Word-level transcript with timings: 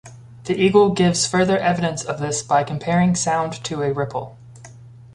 The 0.45 0.55
eagle 0.59 0.93
gives 0.95 1.27
further 1.27 1.59
evidence 1.59 2.03
of 2.03 2.17
this 2.19 2.41
by 2.41 2.63
comparing 2.63 3.13
sound 3.13 3.53
to 3.65 3.83
a 3.83 3.93
ripple. 3.93 4.35